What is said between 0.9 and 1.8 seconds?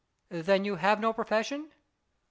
no profession?